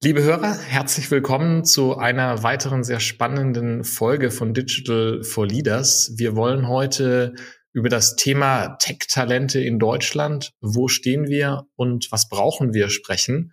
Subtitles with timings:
[0.00, 6.12] Liebe Hörer, herzlich willkommen zu einer weiteren sehr spannenden Folge von Digital for Leaders.
[6.14, 7.34] Wir wollen heute
[7.72, 13.52] über das Thema Tech-Talente in Deutschland, wo stehen wir und was brauchen wir sprechen.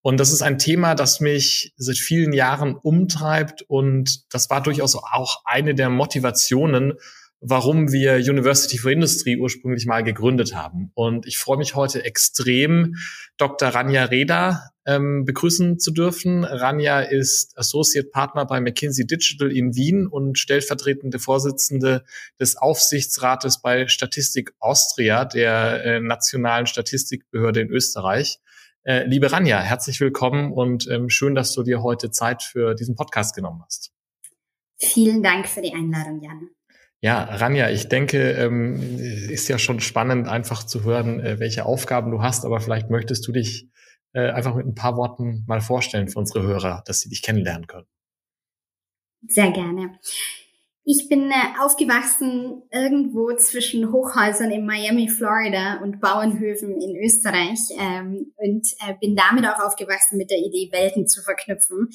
[0.00, 4.94] Und das ist ein Thema, das mich seit vielen Jahren umtreibt und das war durchaus
[4.94, 6.92] auch eine der Motivationen,
[7.40, 10.92] warum wir University for Industry ursprünglich mal gegründet haben.
[10.94, 12.94] Und ich freue mich heute extrem,
[13.38, 13.70] Dr.
[13.70, 16.44] Rania Reda ähm, begrüßen zu dürfen.
[16.44, 22.04] Rania ist Associate Partner bei McKinsey Digital in Wien und stellvertretende Vorsitzende
[22.38, 28.38] des Aufsichtsrates bei Statistik Austria, der äh, nationalen Statistikbehörde in Österreich.
[28.82, 32.96] Äh, liebe Rania, herzlich willkommen und ähm, schön, dass du dir heute Zeit für diesen
[32.96, 33.92] Podcast genommen hast.
[34.78, 36.48] Vielen Dank für die Einladung, Jan.
[37.02, 42.10] Ja, Ranja, ich denke, ähm, ist ja schon spannend, einfach zu hören, äh, welche Aufgaben
[42.10, 43.68] du hast, aber vielleicht möchtest du dich
[44.12, 47.66] äh, einfach mit ein paar Worten mal vorstellen für unsere Hörer, dass sie dich kennenlernen
[47.66, 47.86] können.
[49.26, 49.98] Sehr gerne.
[50.84, 58.32] Ich bin äh, aufgewachsen irgendwo zwischen Hochhäusern in Miami, Florida und Bauernhöfen in Österreich ähm,
[58.36, 61.90] und äh, bin damit auch aufgewachsen mit der Idee, Welten zu verknüpfen.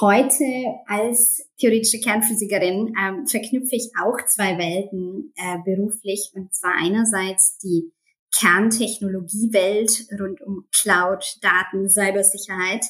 [0.00, 0.44] Heute
[0.86, 7.92] als theoretische Kernphysikerin ähm, verknüpfe ich auch zwei Welten äh, beruflich und zwar einerseits die
[8.38, 12.84] Kerntechnologiewelt rund um Cloud, Daten, Cybersicherheit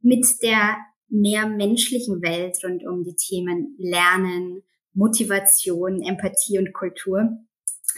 [0.00, 0.76] mit der
[1.08, 4.62] mehr menschlichen Welt rund um die Themen Lernen,
[4.92, 7.30] Motivation, Empathie und Kultur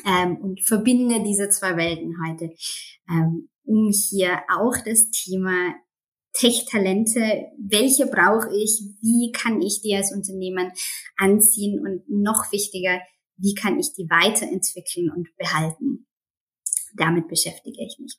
[0.07, 2.55] ähm, und verbinde diese zwei Welten heute,
[3.11, 5.75] ähm, um hier auch das Thema
[6.35, 10.73] Tech-Talente, welche brauche ich, wie kann ich die als Unternehmen
[11.17, 13.01] anziehen und noch wichtiger,
[13.37, 16.07] wie kann ich die weiterentwickeln und behalten.
[16.93, 18.19] Damit beschäftige ich mich.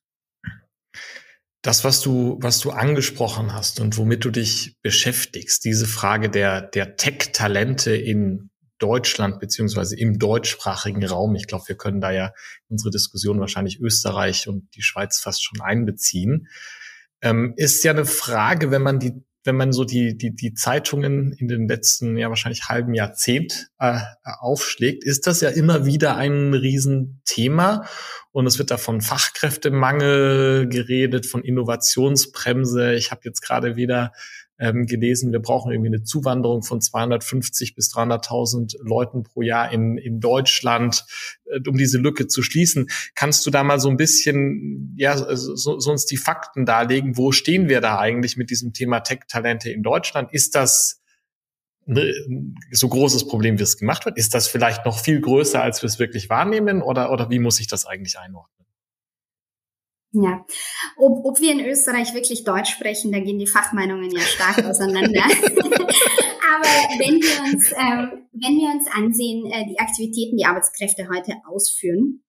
[1.62, 6.62] Das, was du, was du angesprochen hast und womit du dich beschäftigst, diese Frage der,
[6.62, 11.36] der Tech-Talente in Deutschland beziehungsweise im deutschsprachigen Raum.
[11.36, 12.34] Ich glaube, wir können da ja
[12.68, 16.50] unsere Diskussion wahrscheinlich Österreich und die Schweiz fast schon einbeziehen.
[17.22, 21.34] Ähm, ist ja eine Frage, wenn man die, wenn man so die, die, die Zeitungen
[21.34, 26.54] in den letzten, ja wahrscheinlich halben Jahrzehnt äh, aufschlägt, ist das ja immer wieder ein
[26.54, 27.86] Riesenthema.
[28.31, 32.96] Und es wird da von Fachkräftemangel geredet, von Innovationsbremse.
[32.96, 34.14] Ich habe jetzt gerade wieder
[34.63, 39.97] ähm, gelesen, wir brauchen irgendwie eine Zuwanderung von 250 bis 300.000 Leuten pro Jahr in,
[39.97, 41.06] in Deutschland,
[41.46, 42.88] äh, um diese Lücke zu schließen.
[43.13, 47.18] Kannst du da mal so ein bisschen, ja, so, so uns die Fakten darlegen?
[47.18, 50.31] Wo stehen wir da eigentlich mit diesem Thema Tech-Talente in Deutschland?
[50.31, 51.01] Ist das
[51.85, 54.18] ein so großes Problem, wie es gemacht wird?
[54.18, 56.81] Ist das vielleicht noch viel größer, als wir es wirklich wahrnehmen?
[56.81, 58.62] Oder, oder wie muss ich das eigentlich einordnen?
[60.16, 60.46] Ja,
[60.96, 65.24] ob, ob wir in Österreich wirklich Deutsch sprechen, da gehen die Fachmeinungen ja stark auseinander.
[65.24, 66.69] Aber
[67.00, 72.24] wenn wir uns, ähm, wenn wir uns ansehen, äh, die Aktivitäten, die Arbeitskräfte heute ausführen,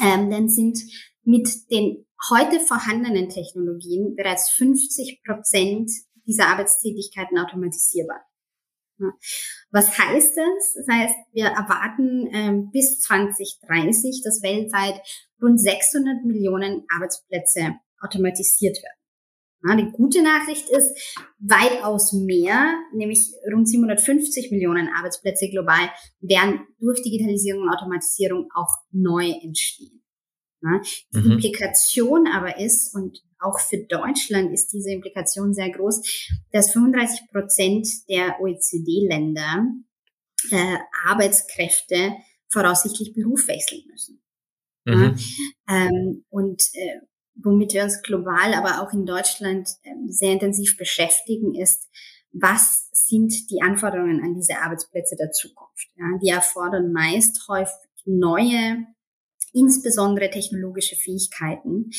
[0.00, 0.78] ähm, dann sind
[1.24, 5.90] mit den heute vorhandenen Technologien bereits 50 Prozent
[6.26, 8.24] dieser Arbeitstätigkeiten automatisierbar.
[9.70, 10.74] Was heißt das?
[10.74, 15.00] Das heißt, wir erwarten ähm, bis 2030, dass weltweit
[15.42, 18.98] rund 600 Millionen Arbeitsplätze automatisiert werden.
[19.66, 25.90] Ja, die gute Nachricht ist, weitaus mehr, nämlich rund 750 Millionen Arbeitsplätze global,
[26.20, 30.02] werden durch Digitalisierung und Automatisierung auch neu entstehen.
[30.62, 30.80] Ja,
[31.14, 31.32] die mhm.
[31.32, 37.88] Implikation aber ist, und auch für Deutschland ist diese Implikation sehr groß, dass 35 Prozent
[38.08, 39.66] der OECD-Länder
[40.50, 40.76] äh,
[41.06, 42.14] Arbeitskräfte
[42.48, 44.22] voraussichtlich Beruf wechseln müssen.
[44.84, 45.16] Mhm.
[45.68, 47.00] Ja, ähm, und äh,
[47.36, 51.88] womit wir uns global, aber auch in Deutschland äh, sehr intensiv beschäftigen, ist,
[52.32, 55.88] was sind die Anforderungen an diese Arbeitsplätze der Zukunft?
[55.96, 57.74] Ja, die erfordern meist häufig
[58.04, 58.86] neue,
[59.52, 61.90] insbesondere technologische Fähigkeiten.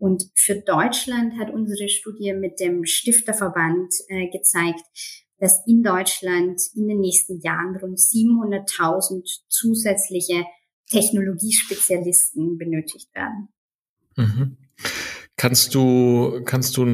[0.00, 4.80] Und für Deutschland hat unsere Studie mit dem Stifterverband äh, gezeigt,
[5.38, 10.46] dass in Deutschland in den nächsten Jahren rund 700.000 zusätzliche
[10.90, 13.48] Technologiespezialisten benötigt werden.
[14.16, 14.56] Mhm.
[15.36, 16.86] Kannst du, kannst du,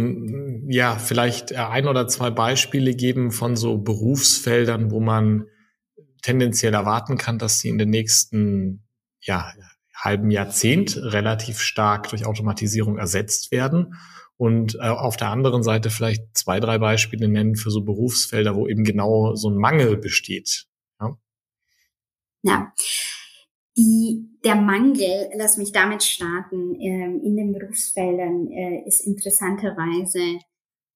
[0.69, 5.47] ja, vielleicht ein oder zwei Beispiele geben von so Berufsfeldern, wo man
[6.23, 8.85] tendenziell erwarten kann, dass sie in den nächsten,
[9.20, 9.52] ja,
[10.06, 13.94] halben Jahrzehnt relativ stark durch Automatisierung ersetzt werden?
[14.38, 18.69] Und äh, auf der anderen Seite vielleicht zwei, drei Beispiele nennen für so Berufsfelder, wo
[18.69, 20.67] eben genau so ein Mangel besteht.
[21.00, 21.19] Ja.
[22.43, 22.73] ja.
[23.79, 30.38] Die, der Mangel, lass mich damit starten, ähm, in den Berufsfeldern äh, ist interessanterweise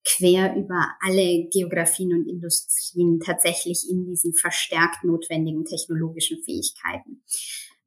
[0.04, 7.22] quer über alle Geografien und Industrien tatsächlich in diesen verstärkt notwendigen technologischen Fähigkeiten.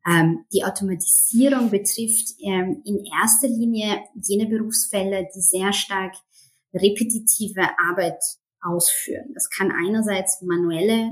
[0.05, 6.15] Ähm, die Automatisierung betrifft ähm, in erster Linie jene Berufsfelder, die sehr stark
[6.73, 8.21] repetitive Arbeit
[8.61, 9.31] ausführen.
[9.33, 11.11] Das kann einerseits manuelle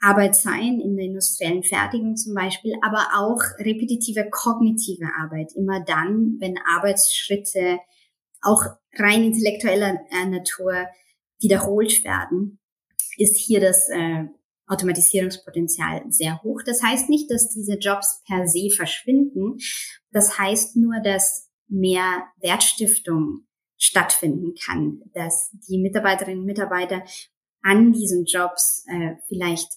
[0.00, 5.52] Arbeit sein, in der industriellen Fertigung zum Beispiel, aber auch repetitive kognitive Arbeit.
[5.54, 7.78] Immer dann, wenn Arbeitsschritte
[8.42, 8.62] auch
[8.94, 10.86] rein intellektueller äh, Natur
[11.40, 12.58] wiederholt werden,
[13.16, 14.26] ist hier das äh,
[14.66, 16.62] Automatisierungspotenzial sehr hoch.
[16.64, 19.58] Das heißt nicht, dass diese Jobs per se verschwinden.
[20.10, 23.46] Das heißt nur, dass mehr Wertstiftung
[23.76, 27.04] stattfinden kann, dass die Mitarbeiterinnen und Mitarbeiter
[27.62, 29.68] an diesen Jobs äh, vielleicht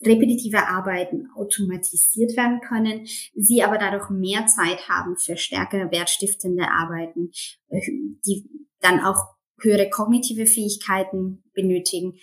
[0.00, 7.30] repetitive Arbeiten automatisiert werden können, sie aber dadurch mehr Zeit haben für stärker wertstiftende Arbeiten,
[7.68, 7.80] äh,
[8.24, 8.48] die
[8.80, 12.18] dann auch höhere kognitive Fähigkeiten benötigen,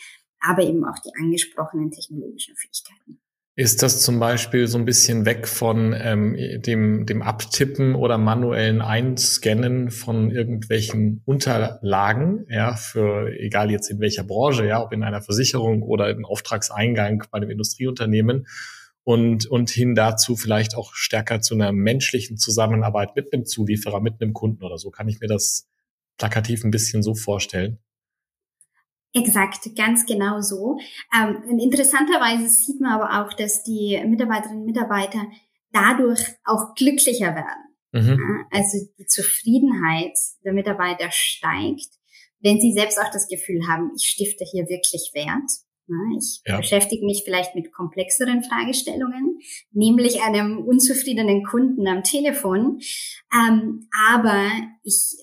[0.45, 3.19] aber eben auch die angesprochenen technologischen Fähigkeiten.
[3.57, 8.81] Ist das zum Beispiel so ein bisschen weg von ähm, dem, dem Abtippen oder manuellen
[8.81, 15.21] Einscannen von irgendwelchen Unterlagen, ja, für egal jetzt in welcher Branche, ja, ob in einer
[15.21, 18.45] Versicherung oder im Auftragseingang bei einem Industrieunternehmen
[19.06, 24.21] und, und hin dazu vielleicht auch stärker zu einer menschlichen Zusammenarbeit mit einem Zulieferer, mit
[24.21, 24.89] einem Kunden oder so.
[24.89, 25.69] Kann ich mir das
[26.18, 27.80] plakativ ein bisschen so vorstellen?
[29.15, 30.77] Exakt, ganz genau so.
[31.17, 35.25] Ähm, interessanterweise sieht man aber auch, dass die Mitarbeiterinnen und Mitarbeiter
[35.71, 37.65] dadurch auch glücklicher werden.
[37.94, 38.45] Mhm.
[38.51, 41.88] Also die Zufriedenheit der Mitarbeiter steigt,
[42.41, 45.50] wenn sie selbst auch das Gefühl haben, ich stifte hier wirklich Wert.
[46.17, 46.57] Ich ja.
[46.57, 49.39] beschäftige mich vielleicht mit komplexeren Fragestellungen,
[49.71, 52.79] nämlich einem unzufriedenen Kunden am Telefon.
[53.31, 54.50] Ähm, aber
[54.83, 55.15] ich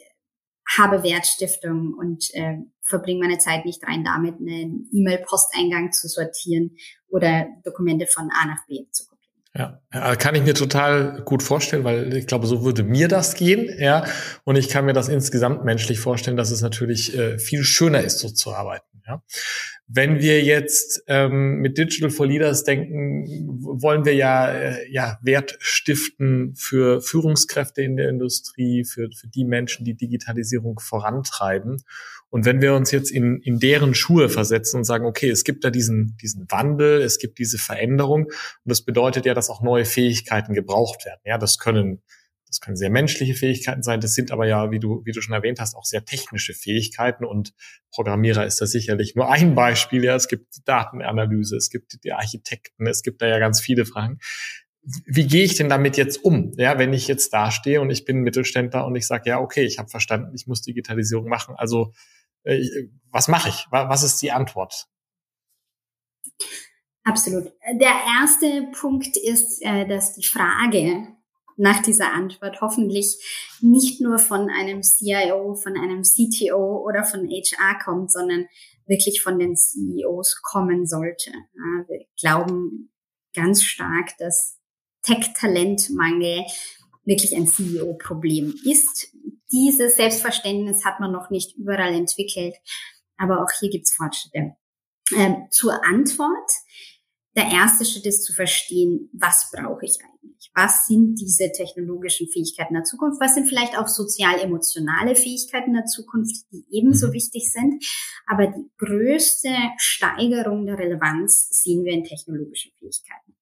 [0.79, 6.77] habe Wertstiftung und äh, verbringe meine Zeit nicht rein damit, einen E-Mail-Posteingang zu sortieren
[7.09, 9.81] oder Dokumente von A nach B zu kopieren.
[9.93, 13.69] Ja, kann ich mir total gut vorstellen, weil ich glaube, so würde mir das gehen,
[13.79, 14.05] ja.
[14.45, 18.19] Und ich kann mir das insgesamt menschlich vorstellen, dass es natürlich äh, viel schöner ist,
[18.21, 18.92] so zu arbeiten.
[19.07, 19.23] Ja.
[19.87, 23.27] Wenn wir jetzt ähm, mit Digital for Leaders denken,
[23.61, 29.45] wollen wir ja, äh, ja Wert stiften für Führungskräfte in der Industrie, für, für die
[29.45, 31.83] Menschen, die Digitalisierung vorantreiben.
[32.31, 35.65] Und wenn wir uns jetzt in, in deren Schuhe versetzen und sagen, okay, es gibt
[35.65, 38.33] da diesen, diesen Wandel, es gibt diese Veränderung und
[38.65, 41.21] das bedeutet ja, dass auch neue Fähigkeiten gebraucht werden.
[41.27, 42.03] Ja, das können
[42.53, 44.03] das können sehr menschliche Fähigkeiten sein.
[44.03, 47.25] Das sind aber ja, wie du, wie du schon erwähnt hast, auch sehr technische Fähigkeiten.
[47.25, 47.55] Und
[47.91, 50.05] Programmierer ist da sicherlich nur ein Beispiel.
[50.05, 54.19] Ja, es gibt Datenanalyse, es gibt die Architekten, es gibt da ja ganz viele Fragen.
[54.83, 56.53] Wie gehe ich denn damit jetzt um?
[56.59, 59.63] Ja, wenn ich jetzt da stehe und ich bin Mittelständler und ich sage, ja, okay,
[59.63, 61.55] ich habe verstanden, ich muss Digitalisierung machen.
[61.57, 61.95] Also
[62.43, 62.63] äh,
[63.11, 63.67] was mache ich?
[63.71, 64.89] Was ist die Antwort?
[67.05, 67.51] Absolut.
[67.81, 71.07] Der erste Punkt ist, äh, dass die Frage,
[71.57, 73.19] nach dieser Antwort hoffentlich
[73.61, 78.47] nicht nur von einem CIO, von einem CTO oder von HR kommt, sondern
[78.87, 81.33] wirklich von den CEOs kommen sollte.
[81.89, 82.93] Wir glauben
[83.35, 84.59] ganz stark, dass
[85.03, 86.45] Tech-Talentmangel
[87.05, 89.15] wirklich ein CEO-Problem ist.
[89.51, 92.55] Dieses Selbstverständnis hat man noch nicht überall entwickelt,
[93.17, 94.57] aber auch hier gibt es Fortschritte.
[95.15, 96.51] Ähm, zur Antwort.
[97.35, 100.51] Der erste Schritt ist zu verstehen, was brauche ich eigentlich?
[100.55, 103.21] Was sind diese technologischen Fähigkeiten der Zukunft?
[103.21, 107.13] Was sind vielleicht auch sozial-emotionale Fähigkeiten der Zukunft, die ebenso mhm.
[107.15, 107.83] wichtig sind?
[108.27, 109.49] Aber die größte
[109.79, 113.35] Steigerung der Relevanz sehen wir in technologischen Fähigkeiten.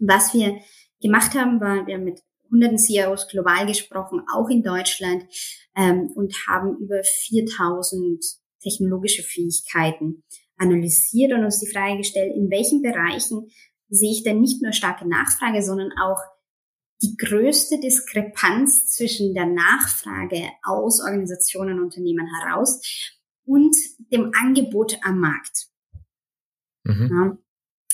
[0.00, 0.58] Was wir
[1.00, 5.24] gemacht haben, war, wir haben mit hunderten CIOs global gesprochen, auch in Deutschland,
[5.76, 8.24] ähm, und haben über 4000
[8.60, 10.24] technologische Fähigkeiten
[10.64, 13.48] analysiert und uns die Frage gestellt, in welchen Bereichen
[13.88, 16.18] sehe ich denn nicht nur starke Nachfrage, sondern auch
[17.02, 22.80] die größte Diskrepanz zwischen der Nachfrage aus Organisationen und Unternehmen heraus
[23.44, 23.76] und
[24.12, 25.66] dem Angebot am Markt.
[26.84, 27.38] Mhm.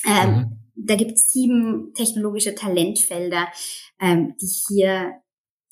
[0.04, 0.24] Ja.
[0.24, 0.60] Ähm, mhm.
[0.76, 3.48] Da gibt es sieben technologische Talentfelder,
[4.00, 5.20] ähm, die hier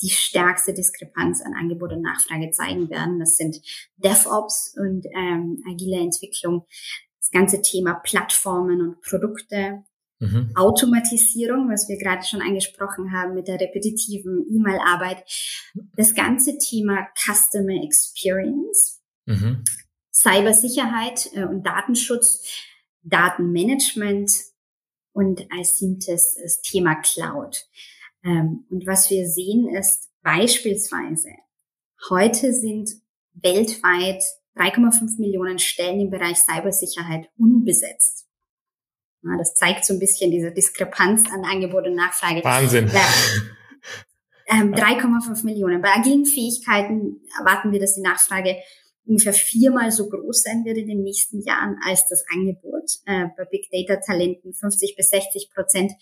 [0.00, 3.18] die stärkste Diskrepanz an Angebot und Nachfrage zeigen werden.
[3.18, 3.60] Das sind
[3.96, 6.66] DevOps und ähm, agile Entwicklung,
[7.20, 9.84] das ganze Thema Plattformen und Produkte,
[10.20, 10.52] mhm.
[10.54, 15.24] Automatisierung, was wir gerade schon angesprochen haben mit der repetitiven E-Mail-Arbeit,
[15.96, 19.64] das ganze Thema Customer Experience, mhm.
[20.12, 22.44] Cybersicherheit äh, und Datenschutz,
[23.02, 24.32] Datenmanagement
[25.12, 27.66] und als siebtes das Thema Cloud.
[28.24, 31.30] Ähm, und was wir sehen ist beispielsweise,
[32.10, 32.90] heute sind
[33.34, 34.22] weltweit
[34.56, 38.26] 3,5 Millionen Stellen im Bereich Cybersicherheit unbesetzt.
[39.22, 42.42] Ja, das zeigt so ein bisschen diese Diskrepanz an Angebot und Nachfrage.
[42.44, 42.90] Wahnsinn.
[44.50, 45.82] Ähm, 3,5 Millionen.
[45.82, 48.56] Bei agilen Fähigkeiten erwarten wir, dass die Nachfrage
[49.04, 52.90] ungefähr viermal so groß sein wird in den nächsten Jahren als das Angebot.
[53.04, 55.92] Äh, bei Big Data Talenten 50 bis 60 Prozent.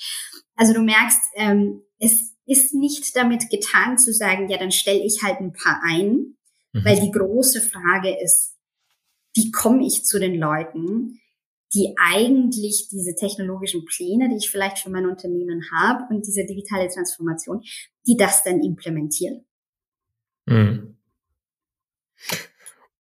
[0.54, 5.22] Also du merkst, ähm, es ist nicht damit getan zu sagen, ja, dann stelle ich
[5.22, 6.36] halt ein paar ein,
[6.72, 6.84] mhm.
[6.84, 8.54] weil die große Frage ist,
[9.34, 11.20] wie komme ich zu den Leuten,
[11.74, 16.88] die eigentlich diese technologischen Pläne, die ich vielleicht für mein Unternehmen habe und diese digitale
[16.88, 17.62] Transformation,
[18.06, 19.44] die das dann implementieren.
[20.46, 20.96] Mhm.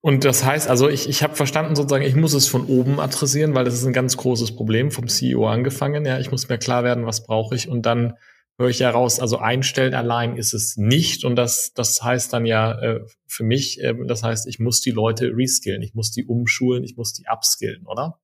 [0.00, 3.54] Und das heißt, also ich, ich habe verstanden sozusagen, ich muss es von oben adressieren,
[3.54, 6.04] weil das ist ein ganz großes Problem, vom CEO angefangen.
[6.04, 8.14] Ja, ich muss mir klar werden, was brauche ich und dann
[8.58, 12.46] höre ich ja raus, also einstellen allein ist es nicht und das, das heißt dann
[12.46, 16.24] ja äh, für mich, äh, das heißt, ich muss die Leute reskillen, ich muss die
[16.24, 18.18] umschulen, ich muss die upskillen, oder?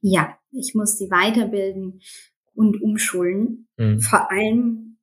[0.00, 2.00] Ja, ich muss sie weiterbilden
[2.54, 4.00] und umschulen, mhm.
[4.00, 4.98] vor allem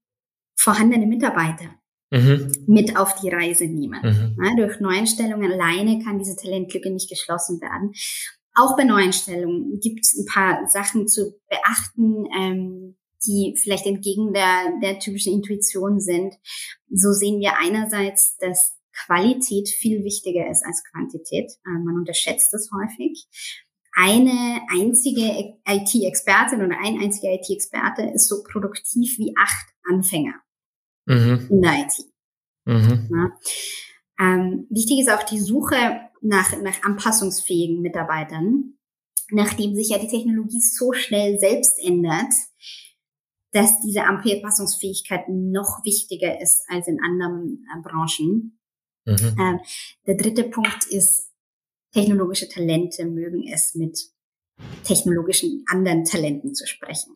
[0.56, 1.76] vorhandene Mitarbeiter
[2.12, 2.52] mhm.
[2.68, 4.02] mit auf die Reise nehmen.
[4.02, 4.38] Mhm.
[4.44, 7.92] Ja, durch Neueinstellungen alleine kann diese Talentlücke nicht geschlossen werden.
[8.56, 14.80] Auch bei Neueinstellungen gibt es ein paar Sachen zu beachten, ähm, die vielleicht entgegen der,
[14.82, 16.36] der typischen Intuition sind.
[16.90, 21.52] So sehen wir einerseits, dass Qualität viel wichtiger ist als Quantität.
[21.66, 23.28] Äh, man unterschätzt das häufig.
[23.98, 30.34] Eine einzige IT-Expertin oder ein einziger IT-Experte ist so produktiv wie acht Anfänger
[31.06, 31.48] mhm.
[31.50, 31.94] in der IT.
[32.66, 33.10] Mhm.
[33.12, 33.32] Ja.
[34.20, 38.78] Ähm, wichtig ist auch die Suche nach, nach anpassungsfähigen Mitarbeitern,
[39.32, 42.34] nachdem sich ja die Technologie so schnell selbst ändert,
[43.56, 48.60] dass diese Anpassungsfähigkeit noch wichtiger ist als in anderen äh, Branchen.
[49.06, 49.38] Mhm.
[49.40, 49.60] Ähm,
[50.06, 51.32] der dritte Punkt ist,
[51.94, 53.98] technologische Talente mögen es mit
[54.84, 57.16] technologischen anderen Talenten zu sprechen.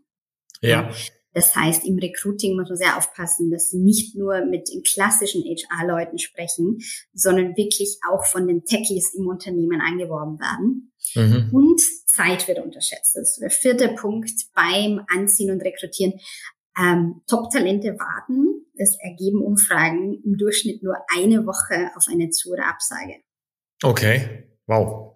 [0.61, 0.89] Ja.
[1.33, 5.43] Das heißt, im Recruiting muss man sehr aufpassen, dass sie nicht nur mit den klassischen
[5.43, 6.79] HR-Leuten sprechen,
[7.13, 10.91] sondern wirklich auch von den Techies im Unternehmen angeworben werden.
[11.15, 11.49] Mhm.
[11.53, 13.15] Und Zeit wird unterschätzt.
[13.15, 16.13] Das ist der vierte Punkt beim Anziehen und Rekrutieren.
[16.79, 18.65] Ähm, Top-Talente warten.
[18.77, 23.15] Das ergeben Umfragen im Durchschnitt nur eine Woche auf eine Zu- oder Absage.
[23.83, 25.15] Okay, wow.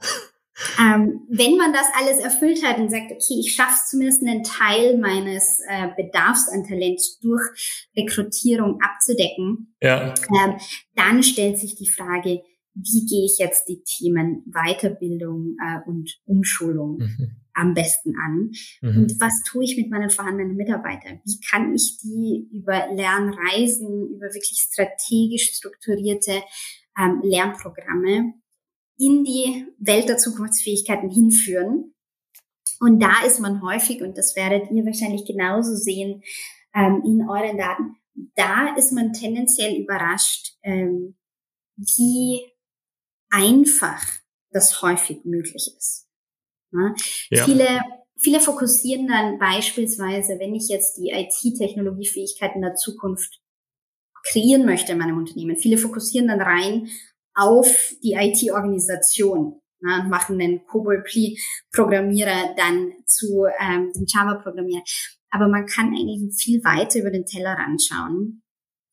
[0.79, 4.97] Ähm, wenn man das alles erfüllt hat und sagt, okay, ich schaffe zumindest einen Teil
[4.97, 10.13] meines äh, Bedarfs an Talent durch Rekrutierung abzudecken, ja.
[10.29, 10.55] ähm,
[10.95, 12.41] dann stellt sich die Frage,
[12.75, 17.35] wie gehe ich jetzt die Themen Weiterbildung äh, und Umschulung mhm.
[17.53, 18.51] am besten an?
[18.81, 19.03] Mhm.
[19.03, 21.19] Und was tue ich mit meinen vorhandenen Mitarbeitern?
[21.23, 26.41] Wie kann ich die über Lernreisen, über wirklich strategisch strukturierte
[26.99, 28.33] ähm, Lernprogramme
[28.97, 31.93] in die Welt der Zukunftsfähigkeiten hinführen.
[32.79, 36.21] Und da ist man häufig, und das werdet ihr wahrscheinlich genauso sehen
[36.75, 37.95] ähm, in euren Daten,
[38.35, 41.15] da ist man tendenziell überrascht, ähm,
[41.75, 42.41] wie
[43.29, 44.03] einfach
[44.51, 46.07] das häufig möglich ist.
[46.71, 46.95] Ja?
[47.29, 47.45] Ja.
[47.45, 47.81] Viele,
[48.17, 53.41] viele fokussieren dann beispielsweise, wenn ich jetzt die IT-Technologiefähigkeiten der Zukunft
[54.25, 56.89] kreieren möchte in meinem Unternehmen, viele fokussieren dann rein
[57.35, 59.59] auf die IT-Organisation.
[59.85, 64.83] Ja, machen den COBOL-Programmierer dann zu ähm, dem Java-Programmierer.
[65.29, 68.43] Aber man kann eigentlich viel weiter über den Teller anschauen.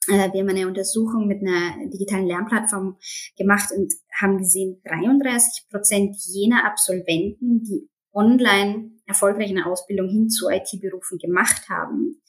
[0.09, 2.97] Äh, wir haben eine Untersuchung mit einer digitalen Lernplattform
[3.37, 10.49] gemacht und haben gesehen, 33 Prozent jener Absolventen, die online erfolgreich eine Ausbildung hin zu
[10.49, 12.20] IT-Berufen gemacht haben,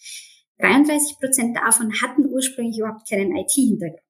[0.59, 4.01] 33 Prozent davon hatten ursprünglich überhaupt keinen IT-Hintergrund.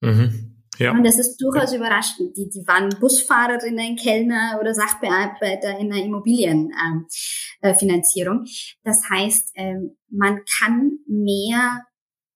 [0.00, 0.57] Mhm.
[0.78, 0.92] Ja.
[0.92, 2.36] Und das ist durchaus überraschend.
[2.36, 8.38] Die, die waren Busfahrerinnen, Kellner oder Sachbearbeiter in der Immobilienfinanzierung.
[8.38, 8.48] Ähm, äh,
[8.84, 11.84] das heißt, ähm, man kann mehr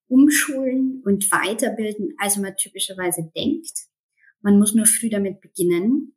[0.09, 3.87] umschulen und weiterbilden, als man typischerweise denkt.
[4.43, 6.15] Man muss nur früh damit beginnen,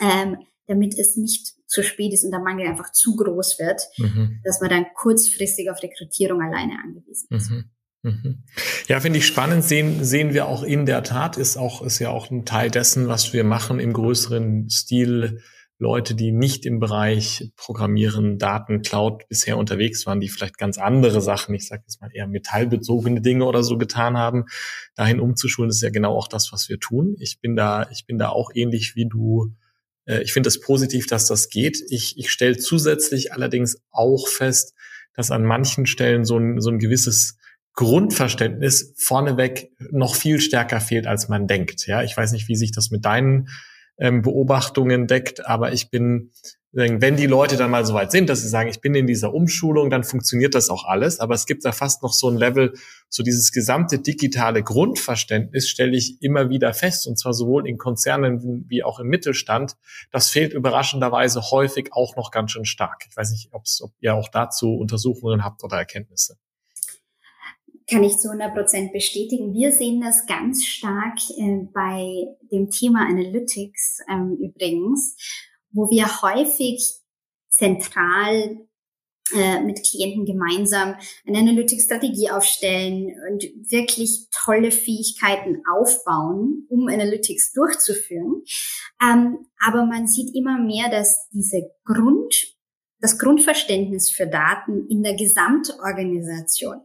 [0.00, 4.40] ähm, damit es nicht zu spät ist und der Mangel einfach zu groß wird, mhm.
[4.44, 7.50] dass man dann kurzfristig auf Rekrutierung alleine angewiesen ist.
[7.50, 7.70] Mhm.
[8.02, 8.42] Mhm.
[8.88, 9.64] Ja, finde ich spannend.
[9.64, 13.08] Sehen, sehen wir auch in der Tat, ist auch, ist ja auch ein Teil dessen,
[13.08, 15.40] was wir machen im größeren Stil.
[15.78, 21.20] Leute, die nicht im Bereich Programmieren, Daten, Cloud bisher unterwegs waren, die vielleicht ganz andere
[21.20, 24.44] Sachen, ich sage jetzt mal eher metallbezogene Dinge oder so getan haben,
[24.94, 27.16] dahin umzuschulen, ist ja genau auch das, was wir tun.
[27.18, 29.56] Ich bin da, ich bin da auch ähnlich wie du.
[30.04, 31.82] Äh, ich finde es positiv, dass das geht.
[31.88, 34.74] Ich, ich stelle zusätzlich allerdings auch fest,
[35.16, 37.38] dass an manchen Stellen so ein, so ein gewisses
[37.74, 41.86] Grundverständnis vorneweg noch viel stärker fehlt, als man denkt.
[41.86, 43.48] Ja, ich weiß nicht, wie sich das mit deinen
[43.98, 46.32] ähm, Beobachtungen deckt, aber ich bin,
[46.72, 49.34] wenn die Leute dann mal so weit sind, dass sie sagen, ich bin in dieser
[49.34, 51.20] Umschulung, dann funktioniert das auch alles.
[51.20, 52.72] Aber es gibt da fast noch so ein Level,
[53.10, 58.64] so dieses gesamte digitale Grundverständnis stelle ich immer wieder fest, und zwar sowohl in Konzernen
[58.68, 59.76] wie auch im Mittelstand.
[60.10, 63.04] Das fehlt überraschenderweise häufig auch noch ganz schön stark.
[63.08, 63.64] Ich weiß nicht, ob
[64.00, 66.38] ihr auch dazu Untersuchungen habt oder Erkenntnisse
[67.92, 69.52] kann ich zu 100 Prozent bestätigen.
[69.52, 75.14] Wir sehen das ganz stark äh, bei dem Thema Analytics ähm, übrigens,
[75.70, 77.00] wo wir häufig
[77.50, 78.66] zentral
[79.34, 80.94] äh, mit Klienten gemeinsam
[81.26, 88.42] eine Analytics-Strategie aufstellen und wirklich tolle Fähigkeiten aufbauen, um Analytics durchzuführen.
[89.02, 92.56] Ähm, aber man sieht immer mehr, dass diese Grund,
[93.00, 96.80] das Grundverständnis für Daten in der Gesamtorganisation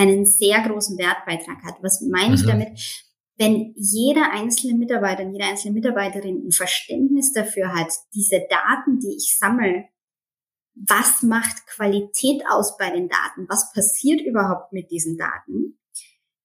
[0.00, 1.82] einen sehr großen Wertbeitrag hat.
[1.82, 2.48] Was meine ich mhm.
[2.48, 2.68] damit?
[3.36, 9.16] Wenn jeder einzelne Mitarbeiter und jede einzelne Mitarbeiterin ein Verständnis dafür hat, diese Daten, die
[9.16, 9.84] ich sammle,
[10.74, 13.46] was macht Qualität aus bei den Daten?
[13.48, 15.78] Was passiert überhaupt mit diesen Daten?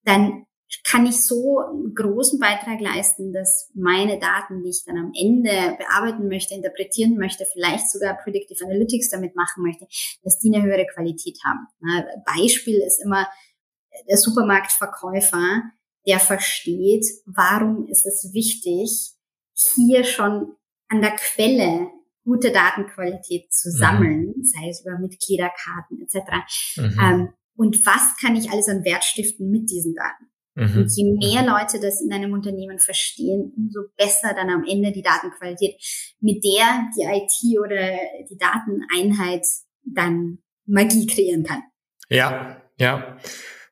[0.04, 0.45] Dann
[0.84, 5.76] kann ich so einen großen Beitrag leisten, dass meine Daten, die ich dann am Ende
[5.78, 9.86] bearbeiten möchte, interpretieren möchte, vielleicht sogar Predictive Analytics damit machen möchte,
[10.22, 11.66] dass die eine höhere Qualität haben.
[12.24, 13.28] Beispiel ist immer
[14.08, 15.62] der Supermarktverkäufer,
[16.06, 19.12] der versteht, warum ist es wichtig,
[19.74, 20.54] hier schon
[20.88, 21.90] an der Quelle
[22.24, 23.78] gute Datenqualität zu mhm.
[23.78, 24.44] sammeln, mhm.
[24.44, 26.16] sei es über Mitgliederkarten etc.
[26.76, 26.98] Mhm.
[27.00, 30.26] Ähm, und was kann ich alles an Wert stiften mit diesen Daten?
[30.56, 30.78] Mhm.
[30.78, 35.02] Und je mehr Leute das in einem Unternehmen verstehen, umso besser dann am Ende die
[35.02, 35.76] Datenqualität,
[36.20, 37.92] mit der die IT oder
[38.28, 39.46] die Dateneinheit
[39.84, 41.62] dann Magie kreieren kann.
[42.08, 43.18] Ja, ja.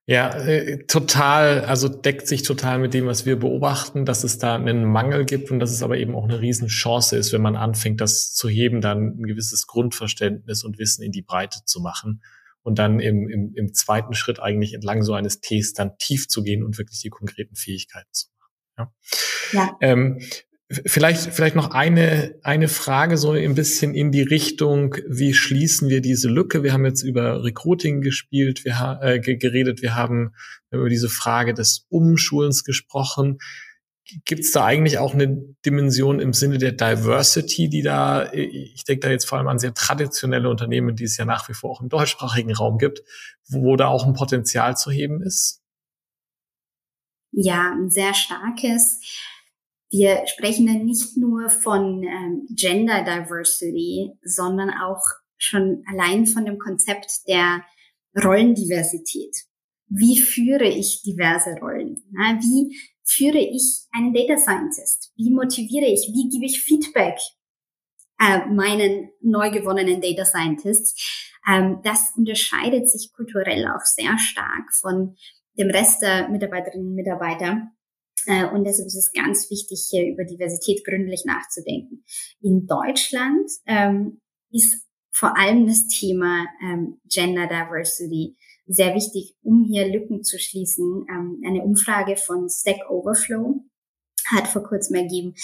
[0.06, 4.54] Ja, äh, total, also deckt sich total mit dem, was wir beobachten, dass es da
[4.54, 8.02] einen Mangel gibt und dass es aber eben auch eine Riesenchance ist, wenn man anfängt,
[8.02, 12.20] das zu heben, dann ein gewisses Grundverständnis und Wissen in die Breite zu machen
[12.64, 16.42] und dann im, im, im zweiten Schritt eigentlich entlang so eines Ts dann tief zu
[16.42, 18.28] gehen und wirklich die konkreten Fähigkeiten zu
[18.76, 18.90] machen.
[19.52, 19.60] Ja.
[19.60, 19.76] ja.
[19.80, 20.18] Ähm,
[20.86, 26.00] Vielleicht, vielleicht noch eine, eine Frage so ein bisschen in die Richtung, wie schließen wir
[26.00, 26.62] diese Lücke?
[26.62, 30.32] Wir haben jetzt über Recruiting gespielt, wir äh, geredet, wir haben
[30.70, 33.38] über diese Frage des Umschulens gesprochen.
[34.24, 35.28] Gibt es da eigentlich auch eine
[35.64, 39.72] Dimension im Sinne der Diversity, die da, ich denke da jetzt vor allem an sehr
[39.72, 43.02] traditionelle Unternehmen, die es ja nach wie vor auch im deutschsprachigen Raum gibt,
[43.48, 45.62] wo da auch ein Potenzial zu heben ist?
[47.30, 49.00] Ja, ein sehr starkes.
[49.90, 55.02] Wir sprechen dann nicht nur von ähm, Gender Diversity, sondern auch
[55.38, 57.64] schon allein von dem Konzept der
[58.22, 59.34] Rollendiversität.
[59.88, 62.02] Wie führe ich diverse Rollen?
[62.12, 65.12] Ja, wie führe ich einen Data Scientist?
[65.16, 66.10] Wie motiviere ich?
[66.12, 67.18] Wie gebe ich Feedback
[68.20, 71.30] äh, meinen neu gewonnenen Data Scientists?
[71.46, 75.16] Ähm, das unterscheidet sich kulturell auch sehr stark von
[75.58, 77.68] dem Rest der Mitarbeiterinnen und Mitarbeiter.
[78.26, 82.04] Äh, und deshalb ist es ganz wichtig, hier über Diversität gründlich nachzudenken.
[82.40, 89.88] In Deutschland ähm, ist vor allem das Thema ähm, Gender Diversity sehr wichtig, um hier
[89.88, 91.06] Lücken zu schließen.
[91.08, 93.64] Ähm, eine Umfrage von Stack Overflow
[94.32, 95.34] hat vor kurzem ergeben,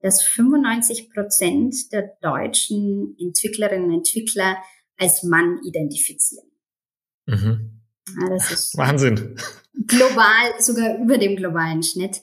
[0.00, 4.56] dass 95 Prozent der deutschen Entwicklerinnen und Entwickler
[4.98, 6.50] als Mann identifizieren.
[7.26, 7.82] Mhm.
[8.20, 9.36] Ja, das ist Wahnsinn.
[9.86, 12.22] Global, sogar über dem globalen Schnitt.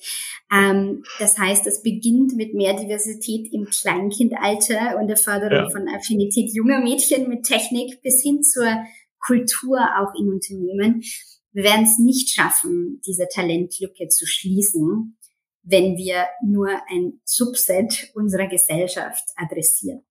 [0.51, 5.69] Ähm, das heißt, es beginnt mit mehr Diversität im Kleinkindalter und der Förderung ja.
[5.69, 8.67] von Affinität junger Mädchen mit Technik bis hin zur
[9.25, 11.03] Kultur auch in Unternehmen.
[11.51, 15.17] Wir werden es nicht schaffen, diese Talentlücke zu schließen,
[15.61, 20.03] wenn wir nur ein Subset unserer Gesellschaft adressieren.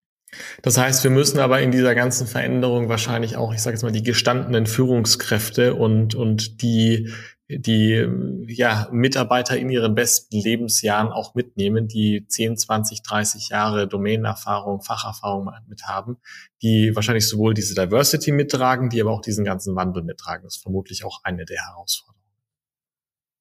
[0.61, 3.91] Das heißt, wir müssen aber in dieser ganzen Veränderung wahrscheinlich auch, ich sage jetzt mal,
[3.91, 7.11] die gestandenen Führungskräfte und, und die,
[7.59, 8.07] die
[8.47, 15.51] ja, Mitarbeiter in ihren besten Lebensjahren auch mitnehmen, die 10, 20, 30 Jahre Domänenerfahrung, Facherfahrung
[15.67, 16.17] mit haben,
[16.61, 20.43] die wahrscheinlich sowohl diese Diversity mittragen, die aber auch diesen ganzen Wandel mittragen.
[20.43, 22.21] Das ist vermutlich auch eine der Herausforderungen.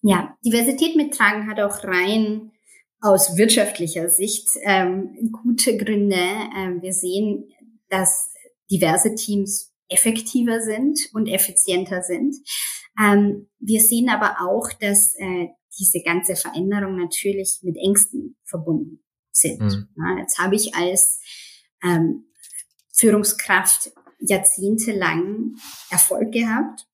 [0.02, 2.52] Ja, Diversität mittragen hat auch rein
[3.00, 6.16] aus wirtschaftlicher Sicht ähm, gute Gründe.
[6.56, 7.50] Ähm, wir sehen,
[7.88, 8.32] dass
[8.70, 12.36] diverse Teams effektiver sind und effizienter sind.
[13.00, 19.60] Ähm, wir sehen aber auch, dass äh, diese ganze Veränderung natürlich mit Ängsten verbunden sind.
[19.60, 19.88] Mhm.
[19.96, 21.20] Ja, jetzt habe ich als
[21.82, 22.26] ähm,
[22.92, 25.54] Führungskraft jahrzehntelang
[25.90, 26.86] Erfolg gehabt.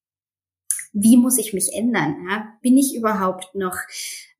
[0.92, 2.26] Wie muss ich mich ändern?
[2.28, 2.54] Ja?
[2.62, 3.76] Bin ich überhaupt noch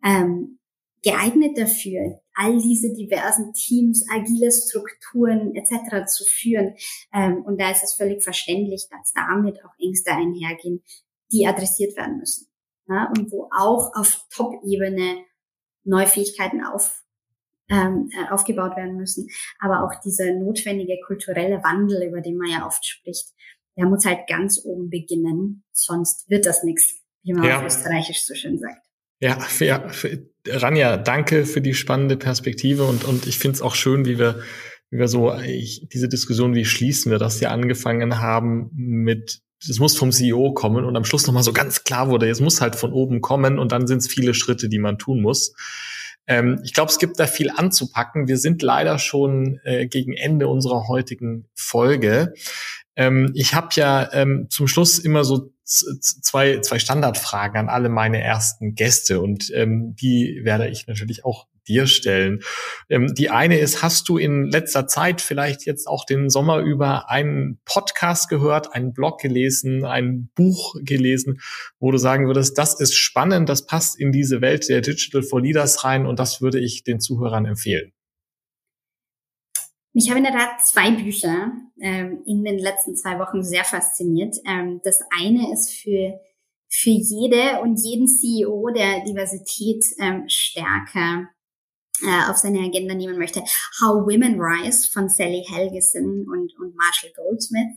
[0.04, 0.58] ähm,
[1.02, 6.06] geeignet dafür, all diese diversen Teams, agile Strukturen etc.
[6.06, 6.74] zu führen?
[7.12, 10.82] Ähm, und da ist es völlig verständlich, dass damit auch Ängste einhergehen,
[11.32, 12.48] die adressiert werden müssen.
[12.88, 15.24] Ja, und wo auch auf Top-Ebene
[15.84, 17.02] neue Fähigkeiten auf,
[17.68, 19.28] ähm, äh, aufgebaut werden müssen.
[19.58, 23.28] Aber auch dieser notwendige kulturelle Wandel, über den man ja oft spricht,
[23.76, 27.58] der muss halt ganz oben beginnen, sonst wird das nichts, wie man ja.
[27.58, 28.86] auf Österreichisch so schön sagt.
[29.20, 33.74] Ja, für, für, Ranja, danke für die spannende Perspektive und, und ich finde es auch
[33.74, 34.42] schön, wie wir,
[34.90, 39.78] wie wir so ich, diese Diskussion, wie schließen wir das ja angefangen haben mit das
[39.78, 42.76] muss vom CEO kommen und am Schluss nochmal so ganz klar wurde, es muss halt
[42.76, 45.54] von oben kommen und dann sind es viele Schritte, die man tun muss.
[46.26, 48.28] Ähm, ich glaube, es gibt da viel anzupacken.
[48.28, 52.34] Wir sind leider schon äh, gegen Ende unserer heutigen Folge.
[52.96, 58.22] Ähm, ich habe ja ähm, zum Schluss immer so zwei, zwei Standardfragen an alle meine
[58.22, 62.40] ersten Gäste und ähm, die werde ich natürlich auch dir stellen.
[62.88, 67.10] Ähm, die eine ist, hast du in letzter Zeit vielleicht jetzt auch den Sommer über
[67.10, 71.40] einen Podcast gehört, einen Blog gelesen, ein Buch gelesen,
[71.78, 75.40] wo du sagen würdest, das ist spannend, das passt in diese Welt der Digital for
[75.40, 77.92] Leaders rein und das würde ich den Zuhörern empfehlen?
[79.92, 84.36] Mich haben in der Tat zwei Bücher ähm, in den letzten zwei Wochen sehr fasziniert.
[84.46, 86.20] Ähm, das eine ist für
[86.68, 91.28] für jede und jeden CEO, der Diversität ähm, stärker
[92.02, 93.40] äh, auf seine Agenda nehmen möchte.
[93.80, 97.76] How Women Rise von Sally Helgeson und, und Marshall Goldsmith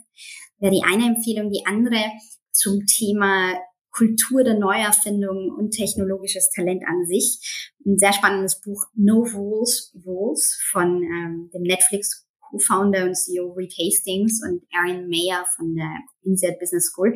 [0.60, 1.52] wäre die eine Empfehlung.
[1.52, 2.04] Die andere
[2.52, 3.54] zum Thema
[3.92, 7.74] Kultur der Neuerfindung und technologisches Talent an sich.
[7.86, 13.74] Ein sehr spannendes Buch No Rules Rules von ähm, dem Netflix Co-Founder und CEO Reed
[13.78, 15.92] Hastings und Aaron Mayer von der
[16.24, 17.16] INSEAD Business School.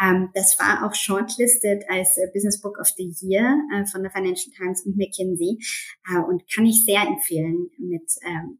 [0.00, 4.12] Ähm, das war auch shortlisted als äh, Business Book of the Year äh, von der
[4.12, 5.58] Financial Times und McKinsey
[6.08, 8.58] äh, und kann ich sehr empfehlen mit ähm,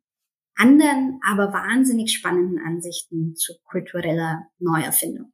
[0.55, 5.33] anderen, aber wahnsinnig spannenden Ansichten zu kultureller Neuerfindung.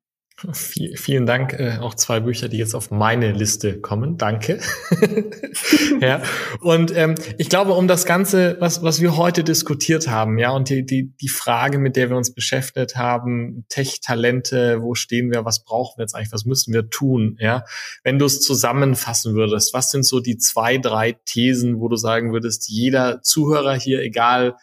[0.95, 1.53] Vielen Dank.
[1.55, 4.19] Äh, auch zwei Bücher, die jetzt auf meine Liste kommen.
[4.19, 4.61] Danke.
[6.01, 6.23] ja.
[6.61, 10.69] Und ähm, ich glaube, um das Ganze, was, was wir heute diskutiert haben, ja, und
[10.69, 15.65] die, die, die Frage, mit der wir uns beschäftigt haben, Tech-Talente, wo stehen wir, was
[15.65, 17.65] brauchen wir jetzt eigentlich, was müssen wir tun, ja.
[18.05, 22.33] Wenn du es zusammenfassen würdest, was sind so die zwei, drei Thesen, wo du sagen
[22.33, 24.55] würdest, jeder Zuhörer hier, egal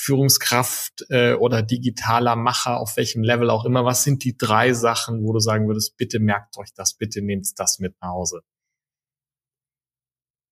[0.00, 5.24] Führungskraft äh, oder digitaler Macher, auf welchem Level auch immer, was sind die drei Sachen,
[5.24, 8.42] wo du sagen würdest, bitte merkt euch das, bitte nehmt das mit nach Hause?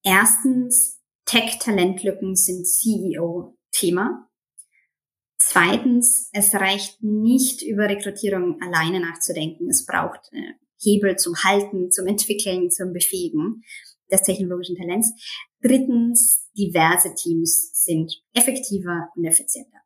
[0.02, 4.28] Erstens, Tech-Talentlücken sind CEO-Thema.
[5.38, 9.68] Zweitens, es reicht nicht über Rekrutierung alleine nachzudenken.
[9.70, 13.62] Es braucht äh, Hebel zum Halten, zum Entwickeln, zum Befähigen
[14.10, 15.12] des technologischen Talents.
[15.66, 19.78] Drittens, diverse Teams sind effektiver und effizienter.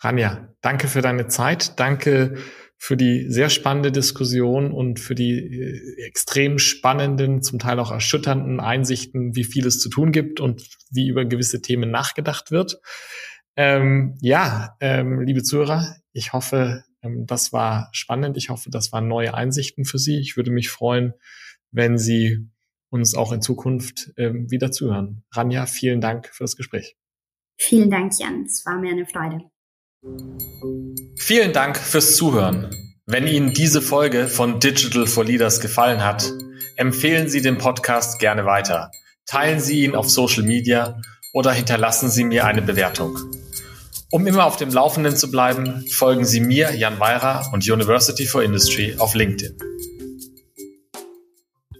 [0.00, 1.78] Rania, danke für deine Zeit.
[1.78, 2.38] Danke
[2.76, 8.58] für die sehr spannende Diskussion und für die äh, extrem spannenden, zum Teil auch erschütternden
[8.58, 12.80] Einsichten, wie viel es zu tun gibt und wie über gewisse Themen nachgedacht wird.
[13.56, 18.36] Ähm, ja, ähm, liebe Zuhörer, ich hoffe, ähm, das war spannend.
[18.36, 20.18] Ich hoffe, das waren neue Einsichten für Sie.
[20.18, 21.14] Ich würde mich freuen,
[21.70, 22.48] wenn Sie
[22.94, 25.24] uns auch in Zukunft ähm, wieder zuhören.
[25.32, 26.96] Ranja, vielen Dank für das Gespräch.
[27.58, 28.44] Vielen Dank, Jan.
[28.44, 29.40] Es war mir eine Freude.
[31.18, 32.70] Vielen Dank fürs Zuhören.
[33.06, 36.30] Wenn Ihnen diese Folge von Digital for Leaders gefallen hat,
[36.76, 38.90] empfehlen Sie den Podcast gerne weiter.
[39.26, 41.00] Teilen Sie ihn auf Social Media
[41.32, 43.18] oder hinterlassen Sie mir eine Bewertung.
[44.10, 48.42] Um immer auf dem Laufenden zu bleiben, folgen Sie mir, Jan Weira und University for
[48.42, 49.56] Industry auf LinkedIn.